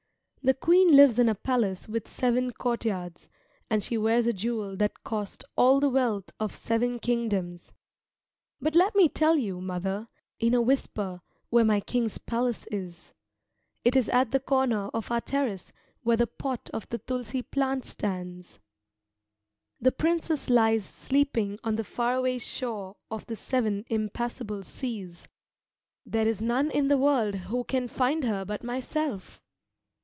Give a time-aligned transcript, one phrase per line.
[0.43, 3.29] The queen lives in a palace with seven courtyards,
[3.69, 7.71] and she wears a jewel that cost all the wealth of seven kingdoms.
[8.59, 10.07] But let me tell you, mother,
[10.39, 13.13] in a whisper, where my king's palace is.
[13.85, 15.71] It is at the corner of our terrace
[16.01, 18.59] where the pot of the tulsi plant stands.
[19.79, 25.27] The princess lies sleeping on the far away shore of the seven impassable seas.
[26.03, 29.39] There is none in the world who can find her but myself.